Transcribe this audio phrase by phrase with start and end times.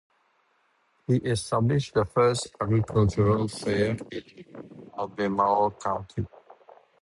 [1.05, 6.25] He established the first agricultural fair in Albemarle County.